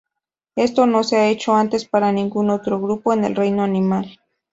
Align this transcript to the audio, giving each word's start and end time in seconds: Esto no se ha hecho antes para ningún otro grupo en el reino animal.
Esto 0.55 0.87
no 0.87 1.03
se 1.03 1.17
ha 1.17 1.27
hecho 1.29 1.53
antes 1.53 1.85
para 1.87 2.11
ningún 2.11 2.49
otro 2.49 2.81
grupo 2.81 3.13
en 3.13 3.23
el 3.23 3.35
reino 3.35 3.61
animal. 3.61 4.17